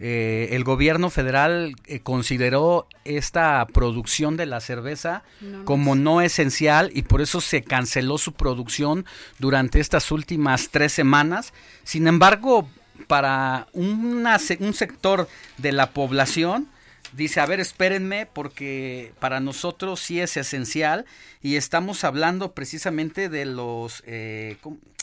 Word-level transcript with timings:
Eh, 0.00 0.50
el 0.52 0.62
gobierno 0.62 1.10
federal 1.10 1.74
eh, 1.86 1.98
consideró 2.00 2.86
esta 3.04 3.66
producción 3.66 4.36
de 4.36 4.46
la 4.46 4.60
cerveza 4.60 5.24
No, 5.40 5.58
no 5.58 5.64
como 5.64 5.94
es- 5.94 6.00
no 6.00 6.20
esencial 6.20 6.90
y 6.94 7.02
por 7.02 7.20
eso 7.20 7.40
se 7.40 7.62
canceló 7.64 8.16
su 8.18 8.32
producción 8.32 9.06
durante 9.40 9.80
estas 9.80 10.12
últimas 10.12 10.68
tres 10.70 10.92
semanas. 10.92 11.52
Sin 11.82 12.06
embargo, 12.06 12.68
para 13.08 13.66
una 13.72 14.38
un 14.60 14.74
sector 14.74 15.28
de 15.56 15.72
la 15.72 15.90
población, 15.90 16.68
dice, 17.12 17.40
a 17.40 17.46
ver, 17.46 17.58
espérenme, 17.58 18.26
porque 18.26 19.12
para 19.18 19.40
nosotros 19.40 19.98
sí 19.98 20.20
es 20.20 20.36
esencial 20.36 21.06
y 21.42 21.56
estamos 21.56 22.04
hablando 22.04 22.52
precisamente 22.52 23.28
de 23.28 23.46
los, 23.46 24.02
eh. 24.06 24.58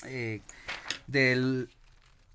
Eh, 0.05 0.41
del- 1.07 1.67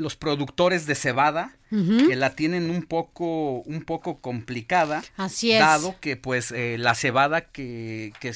los 0.01 0.17
productores 0.17 0.87
de 0.87 0.95
cebada, 0.95 1.57
que 1.71 2.17
la 2.17 2.35
tienen 2.35 2.69
un 2.71 2.83
poco, 2.83 3.61
un 3.61 3.83
poco 3.83 4.19
complicada, 4.19 5.05
Así 5.17 5.53
es. 5.53 5.61
dado 5.61 5.95
que 6.01 6.17
pues 6.17 6.51
eh, 6.51 6.77
la 6.79 6.97
cebada 6.97 7.43
que, 7.43 8.13
que 8.19 8.35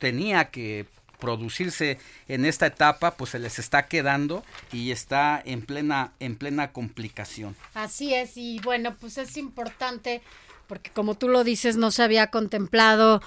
tenía 0.00 0.50
que 0.50 0.86
producirse 1.20 1.98
en 2.26 2.44
esta 2.44 2.66
etapa 2.66 3.12
pues 3.12 3.30
se 3.30 3.38
les 3.38 3.58
está 3.58 3.86
quedando 3.86 4.44
y 4.72 4.90
está 4.90 5.40
en 5.44 5.62
plena 5.62 6.12
en 6.18 6.36
plena 6.36 6.72
complicación. 6.72 7.54
Así 7.74 8.14
es, 8.14 8.36
y 8.36 8.58
bueno, 8.60 8.96
pues 9.00 9.18
es 9.18 9.36
importante 9.36 10.20
porque 10.66 10.90
como 10.90 11.14
tú 11.14 11.28
lo 11.28 11.44
dices, 11.44 11.76
no 11.76 11.90
se 11.90 12.02
había 12.02 12.28
contemplado, 12.28 13.22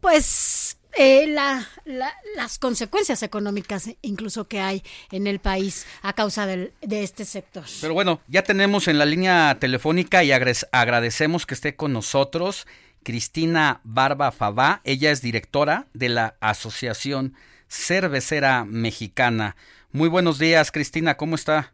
pues, 0.00 0.76
eh, 0.98 1.26
la, 1.28 1.66
la- 1.84 2.12
las 2.36 2.58
consecuencias 2.58 3.22
económicas 3.22 3.90
incluso 4.02 4.46
que 4.48 4.60
hay 4.60 4.82
en 5.10 5.26
el 5.26 5.38
país 5.38 5.86
a 6.02 6.12
causa 6.14 6.46
del- 6.46 6.72
de 6.82 7.02
este 7.02 7.24
sector. 7.24 7.64
Pero 7.80 7.94
bueno, 7.94 8.20
ya 8.28 8.42
tenemos 8.42 8.88
en 8.88 8.98
la 8.98 9.06
línea 9.06 9.56
telefónica 9.60 10.24
y 10.24 10.32
agradecemos 10.32 11.46
que 11.46 11.54
esté 11.54 11.76
con 11.76 11.92
nosotros 11.92 12.66
Cristina 13.02 13.80
Barba 13.84 14.30
Favá. 14.32 14.80
Ella 14.84 15.10
es 15.10 15.22
directora 15.22 15.86
de 15.94 16.08
la 16.10 16.36
Asociación 16.40 17.34
Cervecera 17.68 18.64
Mexicana. 18.64 19.56
Muy 19.92 20.08
buenos 20.08 20.38
días, 20.38 20.70
Cristina, 20.70 21.16
¿cómo 21.16 21.34
está? 21.34 21.72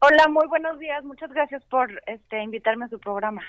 Hola, 0.00 0.28
muy 0.28 0.46
buenos 0.46 0.78
días. 0.78 1.02
Muchas 1.04 1.30
gracias 1.32 1.64
por 1.64 1.90
este 2.06 2.42
invitarme 2.42 2.84
a 2.84 2.88
su 2.88 3.00
programa. 3.00 3.42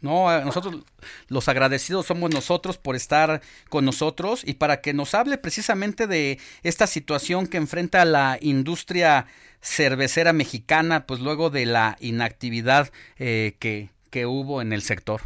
No, 0.00 0.28
nosotros 0.44 0.84
los 1.28 1.48
agradecidos 1.48 2.06
somos 2.06 2.32
nosotros 2.32 2.78
por 2.78 2.94
estar 2.94 3.40
con 3.70 3.84
nosotros 3.84 4.46
y 4.46 4.54
para 4.54 4.80
que 4.80 4.92
nos 4.92 5.14
hable 5.14 5.36
precisamente 5.36 6.06
de 6.06 6.38
esta 6.62 6.86
situación 6.86 7.48
que 7.48 7.56
enfrenta 7.56 8.04
la 8.04 8.38
industria 8.40 9.26
cervecera 9.60 10.32
mexicana, 10.32 11.06
pues 11.06 11.20
luego 11.20 11.50
de 11.50 11.66
la 11.66 11.96
inactividad 11.98 12.88
eh, 13.18 13.56
que, 13.58 13.88
que 14.10 14.26
hubo 14.26 14.62
en 14.62 14.72
el 14.72 14.82
sector. 14.82 15.22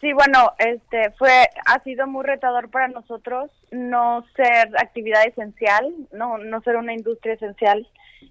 Sí, 0.00 0.12
bueno, 0.12 0.52
este 0.58 1.10
fue 1.18 1.48
ha 1.66 1.82
sido 1.82 2.06
muy 2.06 2.24
retador 2.24 2.70
para 2.70 2.88
nosotros 2.88 3.50
no 3.70 4.24
ser 4.34 4.70
actividad 4.78 5.26
esencial, 5.26 5.92
no 6.12 6.38
no 6.38 6.62
ser 6.62 6.76
una 6.76 6.94
industria 6.94 7.34
esencial 7.34 7.86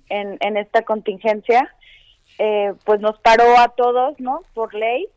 en, 0.10 0.38
en 0.40 0.58
esta 0.58 0.84
contingencia. 0.84 1.74
Eh, 2.38 2.74
pues 2.86 3.00
nos 3.02 3.20
paró 3.20 3.58
a 3.58 3.70
todos, 3.70 4.20
¿no? 4.20 4.42
Por 4.54 4.74
ley. 4.74 5.08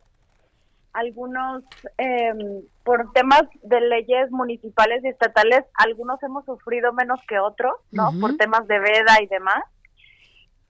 Algunos 0.93 1.63
eh, 1.97 2.33
por 2.83 3.11
temas 3.13 3.43
de 3.63 3.81
leyes 3.81 4.29
municipales 4.29 5.03
y 5.03 5.07
estatales, 5.07 5.63
algunos 5.73 6.21
hemos 6.21 6.45
sufrido 6.45 6.93
menos 6.93 7.19
que 7.27 7.39
otros, 7.39 7.73
¿no? 7.91 8.11
Por 8.19 8.37
temas 8.37 8.67
de 8.67 8.77
veda 8.79 9.21
y 9.21 9.27
demás. 9.27 9.63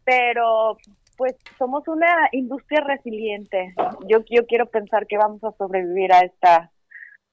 Pero 0.06 0.78
pues 1.18 1.36
somos 1.58 1.88
una 1.88 2.30
industria 2.32 2.82
resiliente. 2.82 3.74
Yo, 4.08 4.20
yo 4.30 4.46
quiero 4.46 4.68
pensar 4.68 5.08
que 5.08 5.18
vamos 5.18 5.44
a 5.44 5.52
sobrevivir 5.54 6.14
a 6.14 6.22
esta 6.22 6.72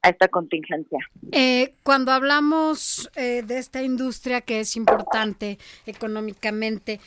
a 0.03 0.09
esta 0.09 0.29
contingencia. 0.29 0.99
Eh, 1.33 1.75
cuando 1.83 2.13
hablamos 2.13 3.11
eh, 3.17 3.43
de 3.43 3.59
esta 3.59 3.83
industria 3.83 4.41
que 4.41 4.61
es 4.61 4.77
importante 4.77 5.59
económicamente, 5.87 7.01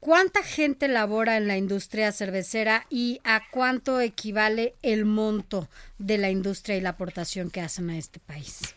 ¿cuánta 0.00 0.42
gente 0.42 0.88
labora 0.88 1.36
en 1.36 1.48
la 1.48 1.56
industria 1.56 2.12
cervecera 2.12 2.84
y 2.90 3.20
a 3.24 3.42
cuánto 3.50 4.00
equivale 4.00 4.74
el 4.82 5.04
monto 5.04 5.68
de 5.98 6.18
la 6.18 6.30
industria 6.30 6.76
y 6.76 6.80
la 6.80 6.90
aportación 6.90 7.50
que 7.50 7.60
hacen 7.60 7.90
a 7.90 7.96
este 7.96 8.20
país? 8.20 8.74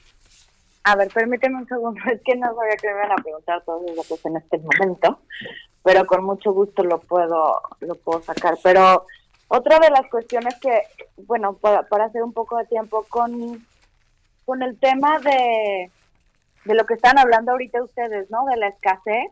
A 0.84 0.96
ver, 0.96 1.10
permíteme 1.10 1.58
un 1.58 1.68
segundo, 1.68 2.00
es 2.12 2.22
que 2.24 2.36
no 2.36 2.48
sabía 2.56 2.78
que 2.78 2.88
me 2.88 2.94
iban 2.94 3.12
a 3.12 3.22
preguntar 3.22 3.64
todos 3.66 3.82
los 3.86 3.96
datos 3.96 4.26
en 4.26 4.38
este 4.38 4.58
momento, 4.58 5.20
pero 5.84 6.06
con 6.06 6.24
mucho 6.24 6.52
gusto 6.52 6.84
lo 6.84 7.00
puedo 7.00 7.62
lo 7.82 7.96
puedo 7.96 8.22
sacar. 8.22 8.56
Pero 8.64 9.06
otra 9.50 9.80
de 9.80 9.90
las 9.90 10.08
cuestiones 10.10 10.56
que, 10.60 10.84
bueno, 11.28 11.54
para, 11.54 11.84
para 11.84 12.06
hacer 12.06 12.24
un 12.24 12.34
poco 12.34 12.58
de 12.58 12.66
tiempo 12.66 13.06
con, 13.10 13.66
con 14.46 14.62
el 14.62 14.80
tema 14.80 15.20
de, 15.20 15.92
de 16.66 16.76
lo 16.76 16.86
que 16.86 16.94
están 16.94 17.18
hablando 17.18 17.52
ahorita 17.52 17.84
ustedes, 17.84 18.30
¿no? 18.30 18.46
De 18.46 18.58
la 18.58 18.68
escasez. 18.68 19.32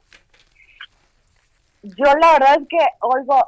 Yo 1.84 2.06
la 2.20 2.34
verdad 2.34 2.58
es 2.60 2.68
que 2.68 2.80
oigo, 3.00 3.48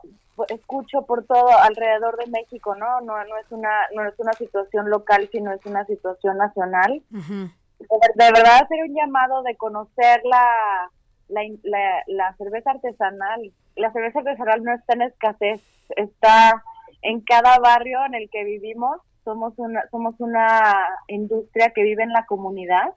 escucho 0.49 1.01
por 1.07 1.25
todo 1.25 1.49
alrededor 1.57 2.17
de 2.17 2.27
México, 2.27 2.75
¿no? 2.75 3.01
No, 3.01 3.23
no 3.25 3.37
es 3.37 3.51
una 3.51 3.71
no 3.95 4.07
es 4.07 4.13
una 4.19 4.33
situación 4.33 4.89
local, 4.89 5.27
sino 5.31 5.51
es 5.51 5.65
una 5.65 5.85
situación 5.85 6.37
nacional 6.37 7.01
de, 7.09 7.85
de 8.15 8.31
verdad 8.31 8.63
hacer 8.63 8.83
un 8.87 8.95
llamado 8.95 9.41
de 9.41 9.57
conocer 9.57 10.21
la, 10.23 10.91
la, 11.29 11.41
la, 11.63 12.03
la 12.07 12.35
cerveza 12.37 12.71
artesanal. 12.71 13.51
La 13.75 13.91
cerveza 13.91 14.19
artesanal 14.19 14.63
no 14.63 14.73
está 14.73 14.93
en 14.93 15.03
escasez, 15.03 15.61
está 15.95 16.63
en 17.01 17.21
cada 17.21 17.57
barrio 17.59 18.05
en 18.05 18.15
el 18.15 18.29
que 18.29 18.43
vivimos. 18.43 19.01
Somos 19.23 19.53
una, 19.57 19.87
somos 19.91 20.15
una 20.19 20.73
industria 21.07 21.71
que 21.73 21.83
vive 21.83 22.03
en 22.03 22.11
la 22.11 22.25
comunidad 22.25 22.93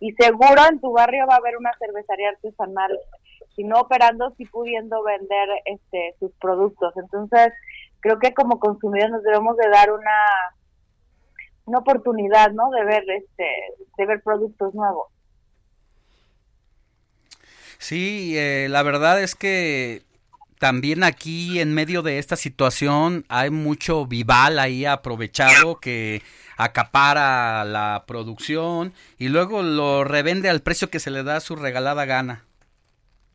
y 0.00 0.12
seguro 0.12 0.62
en 0.70 0.80
tu 0.80 0.92
barrio 0.92 1.26
va 1.26 1.34
a 1.34 1.38
haber 1.38 1.56
una 1.56 1.72
cervecería 1.78 2.30
artesanal, 2.30 2.98
si 3.54 3.64
no 3.64 3.80
operando, 3.80 4.34
sí 4.36 4.44
pudiendo 4.46 5.02
vender 5.02 5.48
este 5.64 6.14
sus 6.18 6.32
productos. 6.34 6.94
Entonces, 6.96 7.52
creo 8.00 8.18
que 8.18 8.34
como 8.34 8.58
consumidores 8.58 9.12
nos 9.12 9.22
debemos 9.22 9.56
de 9.56 9.68
dar 9.68 9.90
una 9.90 10.18
una 11.66 11.78
oportunidad, 11.78 12.50
¿no? 12.52 12.68
De 12.70 12.84
ver 12.84 13.08
este, 13.08 13.48
de 13.96 14.06
ver 14.06 14.22
productos 14.22 14.74
nuevos. 14.74 15.08
Sí, 17.78 18.34
eh, 18.36 18.68
la 18.70 18.82
verdad 18.82 19.22
es 19.22 19.34
que 19.34 20.02
también 20.58 21.02
aquí 21.04 21.60
en 21.60 21.74
medio 21.74 22.02
de 22.02 22.18
esta 22.18 22.36
situación 22.36 23.24
hay 23.28 23.50
mucho 23.50 24.06
vival 24.06 24.58
ahí 24.58 24.84
aprovechado 24.86 25.78
que 25.80 26.22
acapara 26.56 27.64
la 27.64 28.04
producción 28.06 28.92
y 29.18 29.28
luego 29.28 29.62
lo 29.62 30.04
revende 30.04 30.48
al 30.48 30.60
precio 30.62 30.88
que 30.90 31.00
se 31.00 31.10
le 31.10 31.22
da 31.22 31.40
su 31.40 31.56
regalada 31.56 32.04
gana. 32.04 32.44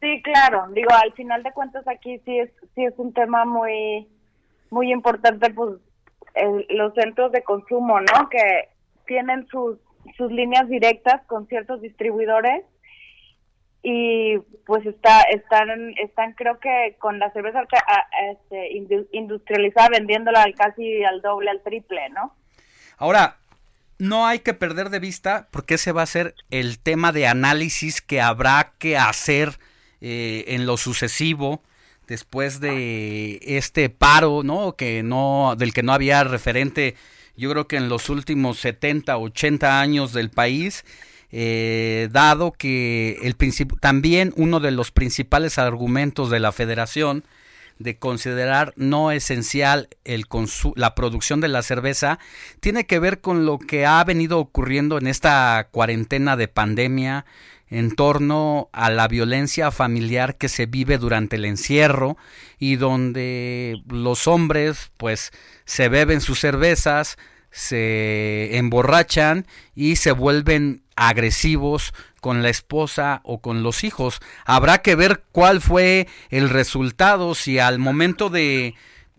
Sí, 0.02 0.22
claro. 0.24 0.66
Digo, 0.74 0.90
al 0.94 1.12
final 1.14 1.44
de 1.44 1.52
cuentas 1.52 1.86
aquí 1.88 2.20
sí 2.26 2.40
es 2.40 2.50
sí 2.74 2.86
es 2.86 2.94
un 2.98 3.14
tema 3.14 3.46
muy 3.46 4.08
muy 4.72 4.92
importante, 4.92 5.50
pues 5.54 5.76
el- 6.36 6.66
los 6.70 6.94
centros 6.94 7.32
de 7.32 7.44
consumo, 7.44 8.00
¿no? 8.00 8.30
Que 8.30 8.70
tienen 9.06 9.46
sus 9.48 9.78
sus 10.18 10.32
líneas 10.32 10.68
directas 10.70 11.22
con 11.28 11.48
ciertos 11.48 11.82
distribuidores 11.82 12.64
y 13.82 14.38
pues 14.66 14.86
está 14.86 15.22
están 15.22 15.94
están 15.98 16.34
creo 16.34 16.60
que 16.60 16.96
con 17.00 17.18
la 17.20 17.32
cerveza 17.32 17.60
arca- 17.60 17.84
a- 17.88 18.32
este, 18.32 18.72
indu- 18.74 19.08
industrializada 19.14 19.90
vendiéndola 19.90 20.44
al 20.44 20.54
casi 20.54 21.04
al 21.04 21.22
doble 21.22 21.50
al 21.50 21.62
triple 21.64 22.10
no 22.10 22.36
Ahora, 22.98 23.38
no 23.98 24.28
hay 24.28 24.40
que 24.40 24.54
perder 24.54 24.90
de 24.90 25.00
vista 25.00 25.48
porque 25.52 25.76
ese 25.76 25.94
va 25.94 26.02
a 26.02 26.06
ser 26.08 26.36
el 26.52 26.80
tema 26.80 27.14
de 27.14 27.28
análisis 27.28 28.02
que 28.02 28.20
habrá 28.20 28.74
que 28.78 28.98
hacer 28.98 29.58
eh, 30.02 30.44
en 30.48 30.66
lo 30.66 30.76
sucesivo 30.76 31.62
después 32.08 32.60
de 32.60 33.40
este 33.44 33.90
paro, 33.90 34.42
¿no? 34.44 34.76
Que 34.76 35.04
no 35.04 35.56
del 35.58 35.74
que 35.74 35.84
no 35.84 35.94
había 35.94 36.24
referente, 36.26 36.96
yo 37.38 37.50
creo 37.52 37.68
que 37.68 37.78
en 37.78 37.88
los 37.88 38.10
últimos 38.10 38.60
70, 38.60 39.18
80 39.18 39.80
años 39.80 40.12
del 40.12 40.30
país 40.30 40.84
eh, 41.32 42.10
dado 42.12 42.52
que 42.52 43.20
el 43.24 43.36
también 43.80 44.34
uno 44.36 44.60
de 44.60 44.72
los 44.72 44.92
principales 44.92 45.58
argumentos 45.58 46.30
de 46.30 46.40
la 46.40 46.52
federación 46.52 47.24
de 47.78 47.98
considerar 47.98 48.74
no 48.76 49.12
esencial 49.12 49.88
el 50.04 50.26
la 50.76 50.96
producción 50.96 51.40
de 51.40 51.48
la 51.48 51.64
cerveza 51.64 52.20
tiene 52.60 52.86
que 52.86 53.00
ver 53.00 53.22
con 53.22 53.46
lo 53.46 53.58
que 53.58 53.86
ha 53.86 54.04
venido 54.04 54.38
ocurriendo 54.40 54.98
en 54.98 55.08
esta 55.08 55.70
cuarentena 55.72 56.36
de 56.36 56.50
pandemia 56.50 57.26
en 57.70 57.96
torno 57.96 58.70
a 58.74 58.90
la 58.90 59.08
violencia 59.08 59.72
familiar 59.72 60.38
que 60.38 60.50
se 60.50 60.66
vive 60.66 60.98
durante 60.98 61.36
el 61.38 61.46
encierro 61.46 62.18
y 62.58 62.76
donde 62.76 63.82
los 63.88 64.28
hombres 64.28 64.92
pues 64.98 65.32
se 65.66 65.88
beben 65.88 66.20
sus 66.20 66.40
cervezas, 66.40 67.18
se 67.52 68.58
emborrachan 68.58 69.46
y 69.76 69.96
se 69.98 70.12
vuelven 70.12 70.84
agresivos 71.00 71.94
con 72.20 72.44
la 72.44 72.50
esposa 72.50 73.22
o 73.24 73.40
con 73.40 73.64
los 73.64 73.84
hijos. 73.84 74.20
Habrá 74.46 74.82
que 74.82 74.96
ver 74.96 75.24
cuál 75.32 75.62
fue 75.62 76.08
el 76.30 76.50
resultado, 76.50 77.36
si 77.36 77.58
al 77.58 77.80
momento 77.80 78.30
de 78.30 78.76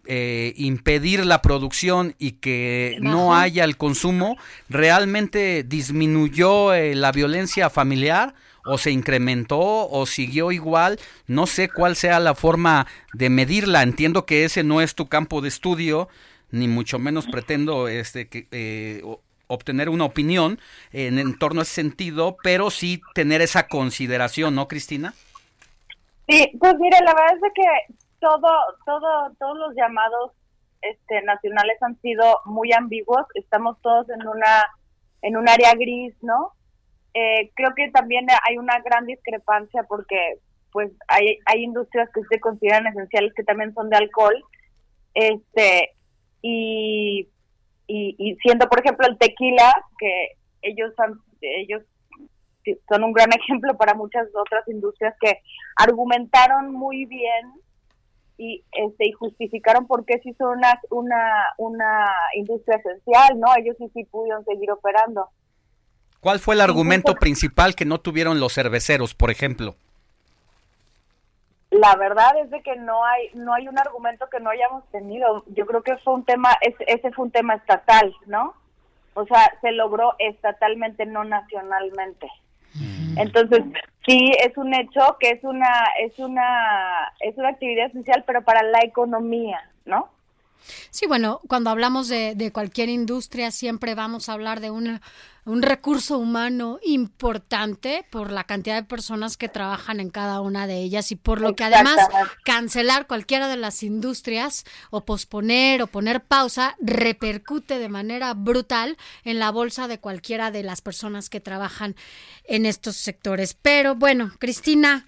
eh, 0.06 0.52
impedir 0.56 1.24
la 1.24 1.40
producción 1.40 2.14
y 2.18 2.32
que 2.32 2.98
no 3.00 3.34
haya 3.34 3.64
el 3.64 3.78
consumo, 3.78 4.36
realmente 4.68 5.64
disminuyó 5.66 6.74
eh, 6.74 6.94
la 6.94 7.12
violencia 7.12 7.70
familiar 7.70 8.34
o 8.66 8.76
se 8.76 8.90
incrementó 8.90 9.88
o 9.88 10.04
siguió 10.04 10.52
igual. 10.52 10.98
No 11.26 11.46
sé 11.46 11.70
cuál 11.70 11.96
sea 11.96 12.20
la 12.20 12.34
forma 12.34 12.86
de 13.14 13.30
medirla. 13.30 13.82
Entiendo 13.82 14.26
que 14.26 14.44
ese 14.44 14.64
no 14.64 14.82
es 14.82 14.94
tu 14.94 15.08
campo 15.08 15.40
de 15.40 15.48
estudio, 15.48 16.08
ni 16.50 16.68
mucho 16.68 16.98
menos 16.98 17.26
pretendo 17.26 17.88
este 17.88 18.28
que 18.28 18.48
eh, 18.50 19.02
obtener 19.50 19.88
una 19.88 20.04
opinión 20.04 20.58
en, 20.92 21.18
en, 21.18 21.36
torno 21.36 21.60
a 21.60 21.62
ese 21.64 21.74
sentido, 21.74 22.36
pero 22.42 22.70
sí 22.70 23.02
tener 23.14 23.42
esa 23.42 23.66
consideración, 23.66 24.54
¿no, 24.54 24.68
Cristina? 24.68 25.12
Sí, 26.28 26.52
pues 26.58 26.76
mire, 26.78 26.96
la 27.04 27.12
verdad 27.12 27.34
es 27.34 27.52
que 27.52 27.94
todo, 28.20 28.48
todo, 28.86 29.32
todos 29.38 29.58
los 29.58 29.74
llamados 29.74 30.30
este, 30.82 31.20
nacionales 31.22 31.82
han 31.82 32.00
sido 32.00 32.38
muy 32.44 32.72
ambiguos. 32.72 33.26
Estamos 33.34 33.76
todos 33.82 34.08
en 34.10 34.26
una, 34.26 34.64
en 35.22 35.36
un 35.36 35.48
área 35.48 35.74
gris, 35.74 36.14
¿no? 36.22 36.52
Eh, 37.14 37.50
creo 37.54 37.74
que 37.74 37.90
también 37.90 38.26
hay 38.48 38.58
una 38.58 38.78
gran 38.80 39.06
discrepancia 39.06 39.82
porque, 39.88 40.38
pues, 40.70 40.92
hay, 41.08 41.38
hay 41.46 41.64
industrias 41.64 42.08
que 42.14 42.22
se 42.30 42.38
consideran 42.38 42.86
esenciales 42.86 43.34
que 43.34 43.42
también 43.42 43.74
son 43.74 43.90
de 43.90 43.96
alcohol, 43.96 44.44
este, 45.14 45.90
y 46.42 47.28
y, 47.92 48.36
siendo 48.42 48.68
por 48.68 48.80
ejemplo 48.80 49.06
el 49.08 49.18
tequila 49.18 49.72
que 49.98 50.32
ellos 50.62 50.92
han, 50.98 51.14
ellos 51.40 51.82
son 52.88 53.04
un 53.04 53.12
gran 53.12 53.30
ejemplo 53.38 53.76
para 53.76 53.94
muchas 53.94 54.28
otras 54.34 54.66
industrias 54.68 55.14
que 55.20 55.40
argumentaron 55.76 56.72
muy 56.72 57.04
bien 57.06 57.52
y 58.38 58.64
este 58.72 59.08
y 59.08 59.12
justificaron 59.12 59.86
por 59.86 60.04
qué 60.04 60.18
sí 60.22 60.32
son 60.38 60.58
una 60.58 60.80
una 60.90 61.44
una 61.58 62.06
industria 62.34 62.78
esencial 62.78 63.38
no 63.38 63.48
ellos 63.58 63.76
sí 63.78 63.90
sí 63.92 64.04
pudieron 64.04 64.44
seguir 64.44 64.70
operando 64.70 65.28
¿Cuál 66.20 66.38
fue 66.38 66.54
el 66.54 66.60
argumento 66.60 67.14
principal 67.14 67.74
que 67.74 67.86
no 67.86 67.98
tuvieron 67.98 68.40
los 68.40 68.52
cerveceros, 68.52 69.14
por 69.14 69.30
ejemplo? 69.30 69.74
La 71.80 71.96
verdad 71.96 72.36
es 72.42 72.50
de 72.50 72.62
que 72.62 72.76
no 72.76 73.04
hay 73.04 73.30
no 73.32 73.54
hay 73.54 73.66
un 73.66 73.78
argumento 73.78 74.28
que 74.28 74.38
no 74.38 74.50
hayamos 74.50 74.84
tenido. 74.90 75.44
Yo 75.46 75.64
creo 75.64 75.82
que 75.82 75.96
fue 75.98 76.12
un 76.12 76.24
tema 76.24 76.50
ese 76.60 77.10
fue 77.12 77.24
un 77.24 77.30
tema 77.30 77.54
estatal, 77.54 78.14
¿no? 78.26 78.54
O 79.14 79.24
sea, 79.24 79.50
se 79.62 79.72
logró 79.72 80.14
estatalmente, 80.18 81.06
no 81.06 81.24
nacionalmente. 81.24 82.28
Mm. 82.74 83.18
Entonces, 83.18 83.62
sí 84.06 84.30
es 84.38 84.54
un 84.58 84.74
hecho 84.74 85.16
que 85.18 85.30
es 85.30 85.42
una 85.42 85.72
es 85.98 86.18
una 86.18 87.12
es 87.20 87.36
una 87.38 87.48
actividad 87.48 87.86
esencial, 87.86 88.24
pero 88.26 88.42
para 88.42 88.62
la 88.62 88.80
economía, 88.84 89.60
¿no? 89.86 90.10
Sí, 90.90 91.06
bueno, 91.06 91.40
cuando 91.48 91.70
hablamos 91.70 92.08
de, 92.08 92.34
de 92.34 92.52
cualquier 92.52 92.90
industria 92.90 93.50
siempre 93.50 93.94
vamos 93.94 94.28
a 94.28 94.34
hablar 94.34 94.60
de 94.60 94.70
una 94.70 95.00
un 95.44 95.62
recurso 95.62 96.18
humano 96.18 96.78
importante 96.82 98.06
por 98.10 98.30
la 98.30 98.44
cantidad 98.44 98.76
de 98.76 98.82
personas 98.82 99.36
que 99.36 99.48
trabajan 99.48 100.00
en 100.00 100.10
cada 100.10 100.40
una 100.40 100.66
de 100.66 100.78
ellas 100.78 101.10
y 101.12 101.16
por 101.16 101.40
lo 101.40 101.54
que 101.54 101.64
además 101.64 101.96
cancelar 102.44 103.06
cualquiera 103.06 103.48
de 103.48 103.56
las 103.56 103.82
industrias 103.82 104.64
o 104.90 105.04
posponer 105.04 105.82
o 105.82 105.86
poner 105.86 106.22
pausa 106.22 106.76
repercute 106.80 107.78
de 107.78 107.88
manera 107.88 108.34
brutal 108.34 108.96
en 109.24 109.38
la 109.38 109.50
bolsa 109.50 109.88
de 109.88 109.98
cualquiera 109.98 110.50
de 110.50 110.62
las 110.62 110.82
personas 110.82 111.30
que 111.30 111.40
trabajan 111.40 111.96
en 112.44 112.66
estos 112.66 112.96
sectores. 112.96 113.54
Pero 113.54 113.94
bueno, 113.94 114.32
Cristina, 114.38 115.06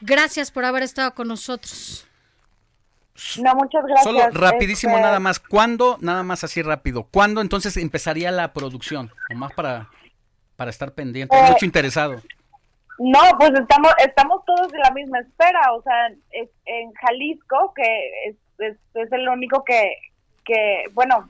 gracias 0.00 0.50
por 0.50 0.64
haber 0.64 0.82
estado 0.82 1.14
con 1.14 1.28
nosotros. 1.28 2.06
No, 3.40 3.54
muchas 3.54 3.84
gracias. 3.84 4.04
Solo 4.04 4.28
rapidísimo 4.30 4.94
este, 4.94 5.02
nada 5.02 5.20
más. 5.20 5.38
¿Cuándo, 5.38 5.98
nada 6.00 6.22
más 6.22 6.42
así 6.42 6.62
rápido, 6.62 7.06
cuándo 7.10 7.40
entonces 7.40 7.76
empezaría 7.76 8.30
la 8.32 8.52
producción? 8.52 9.10
O 9.30 9.34
más 9.34 9.52
para, 9.52 9.88
para 10.56 10.70
estar 10.70 10.92
pendiente. 10.92 11.36
Eh, 11.36 11.50
mucho 11.50 11.64
interesado. 11.64 12.20
No, 12.98 13.20
pues 13.38 13.52
estamos 13.58 13.92
estamos 14.04 14.44
todos 14.44 14.72
en 14.72 14.80
la 14.80 14.90
misma 14.90 15.20
espera. 15.20 15.72
O 15.74 15.82
sea, 15.82 16.08
en 16.64 16.92
Jalisco, 16.92 17.72
que 17.74 18.28
es, 18.28 18.76
es, 18.94 19.12
el 19.12 19.28
único 19.28 19.64
que, 19.64 19.96
que, 20.44 20.84
bueno, 20.92 21.28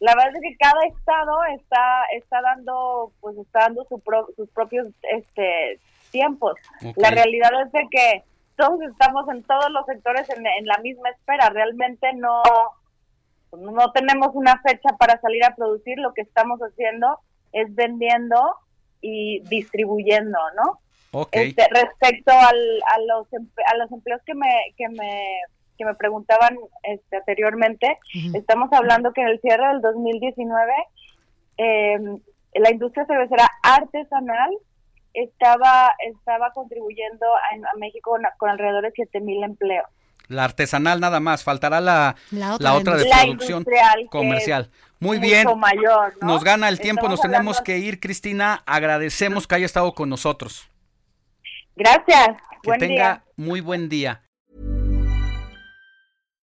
la 0.00 0.14
verdad 0.14 0.34
es 0.34 0.42
que 0.42 0.56
cada 0.56 0.84
estado 0.86 1.44
está 1.56 2.04
está 2.16 2.40
dando 2.42 3.12
pues 3.20 3.36
está 3.38 3.60
dando 3.60 3.84
su 3.88 4.02
sus 4.36 4.48
propios 4.50 4.86
este 5.12 5.80
tiempos. 6.10 6.54
La 6.96 7.10
realidad 7.10 7.50
es 7.64 7.72
de 7.72 7.86
que 7.90 8.24
todos 8.58 8.80
estamos 8.82 9.26
en 9.28 9.42
todos 9.44 9.70
los 9.70 9.86
sectores 9.86 10.28
en, 10.30 10.66
la 10.66 10.78
misma 10.78 11.10
espera. 11.10 11.48
Realmente 11.48 12.12
no, 12.14 12.42
no 13.52 13.92
tenemos 13.92 14.30
una 14.34 14.60
fecha 14.62 14.96
para 14.98 15.18
salir 15.20 15.44
a 15.44 15.54
producir. 15.54 15.96
Lo 15.98 16.12
que 16.12 16.22
estamos 16.22 16.58
haciendo 16.60 17.20
es 17.52 17.72
vendiendo 17.74 18.36
y 19.00 19.40
distribuyendo, 19.48 20.38
¿no? 20.56 20.80
Este, 21.30 21.66
respecto 21.70 22.32
al, 22.32 22.82
a, 22.94 23.00
los, 23.06 23.28
a 23.32 23.76
los 23.76 23.92
empleos 23.92 24.20
que 24.26 24.34
me, 24.34 24.50
que 24.76 24.88
me, 24.88 25.40
que 25.78 25.84
me 25.84 25.94
preguntaban 25.94 26.58
este, 26.82 27.16
anteriormente, 27.16 27.96
estamos 28.34 28.70
hablando 28.72 29.12
que 29.12 29.22
en 29.22 29.28
el 29.28 29.40
cierre 29.40 29.68
del 29.68 29.80
2019 29.80 30.72
eh, 31.58 31.98
la 32.54 32.70
industria 32.70 33.06
cervecera 33.06 33.48
artesanal 33.62 34.50
estaba, 35.22 35.90
estaba 36.06 36.52
contribuyendo 36.52 37.26
a, 37.26 37.78
México 37.78 38.16
con, 38.38 38.50
alrededor 38.50 38.82
de 38.82 38.92
7 38.94 39.20
mil 39.20 39.42
empleos. 39.42 39.86
La 40.28 40.44
artesanal 40.44 41.00
nada 41.00 41.20
más, 41.20 41.42
faltará 41.42 41.80
la, 41.80 42.16
la 42.30 42.74
otra, 42.74 42.96
de 42.96 43.08
producción 43.08 43.64
comercial. 44.10 44.70
Muy 45.00 45.18
bien, 45.18 45.46
mayor, 45.58 46.14
nos 46.22 46.44
gana 46.44 46.68
el 46.68 46.80
tiempo, 46.80 47.08
nos 47.08 47.20
tenemos 47.20 47.60
que 47.62 47.78
ir, 47.78 47.98
Cristina, 47.98 48.62
agradecemos 48.66 49.46
que 49.46 49.54
haya 49.54 49.66
estado 49.66 49.94
con 49.94 50.10
nosotros. 50.10 50.68
Gracias, 51.76 52.36
que 52.62 52.72
tenga 52.78 53.24
muy 53.36 53.60
buen 53.60 53.88
día. 53.88 54.22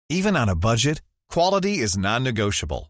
Even 0.10 0.38
on 0.38 0.50
a 0.50 0.56
budget, 0.56 1.02
quality 1.28 1.84
is 1.84 1.98
non-negotiable. 1.98 2.90